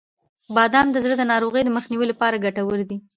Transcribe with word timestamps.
•بادام 0.55 0.87
د 0.91 0.97
زړه 1.03 1.15
د 1.17 1.23
ناروغیو 1.31 1.65
د 1.67 1.69
مخنیوي 1.77 2.05
لپاره 2.11 2.41
ګټور 2.45 2.79
دي. 2.89 2.97